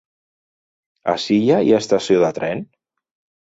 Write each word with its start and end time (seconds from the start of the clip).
A 1.13 1.15
Silla 1.25 1.61
hi 1.67 1.77
ha 1.77 1.85
estació 1.85 2.25
de 2.27 2.33
tren? 2.41 2.69